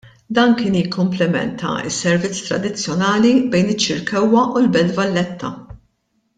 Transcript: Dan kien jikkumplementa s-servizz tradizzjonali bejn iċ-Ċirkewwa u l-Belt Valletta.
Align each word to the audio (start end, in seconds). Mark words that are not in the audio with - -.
Dan 0.35 0.53
kien 0.61 0.77
jikkumplementa 0.77 1.73
s-servizz 1.89 2.41
tradizzjonali 2.47 3.35
bejn 3.55 3.71
iċ-Ċirkewwa 3.77 4.49
u 4.57 4.65
l-Belt 4.67 4.99
Valletta. 5.03 5.57